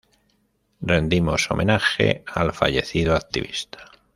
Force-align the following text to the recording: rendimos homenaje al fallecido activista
rendimos 0.81 1.45
homenaje 1.51 2.23
al 2.25 2.53
fallecido 2.53 3.15
activista 3.15 3.91